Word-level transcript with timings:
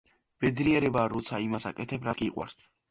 ბედნიერებაა, 0.45 1.11
როცა 1.15 1.43
იმას 1.49 1.69
აკეთებ, 1.73 2.11
რაც 2.11 2.27
გიყვარს. 2.29 2.63